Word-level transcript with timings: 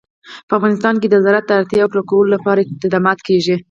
په 0.47 0.53
افغانستان 0.59 0.95
کې 1.01 1.07
د 1.09 1.15
زراعت 1.25 1.45
د 1.47 1.51
اړتیاوو 1.59 1.91
پوره 1.93 2.03
کولو 2.09 2.33
لپاره 2.35 2.59
اقدامات 2.73 3.19
کېږي. 3.27 3.55